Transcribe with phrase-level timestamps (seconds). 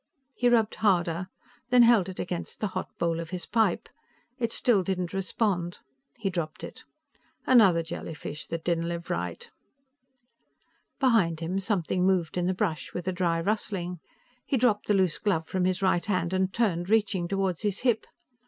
[0.35, 1.27] He rubbed harder,
[1.69, 3.87] then held it against the hot bowl of his pipe.
[4.39, 5.77] It still didn't respond.
[6.17, 6.83] He dropped it.
[7.45, 9.47] "Another jellyfish that didn't live right."
[10.99, 13.99] Behind him, something moved in the brush with a dry rustling.
[14.43, 18.07] He dropped the loose glove from his right hand and turned, reaching toward his hip.